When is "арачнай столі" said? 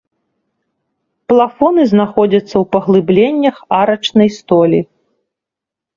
3.81-4.81